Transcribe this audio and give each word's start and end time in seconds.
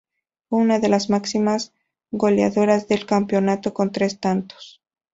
Fue 0.49 0.57
una 0.57 0.79
de 0.79 0.89
las 0.89 1.11
máximas 1.11 1.73
goleadoras 2.09 2.87
del 2.87 3.05
campeonato 3.05 3.71
con 3.75 3.91
tres 3.91 4.19
tantos. 4.19 4.81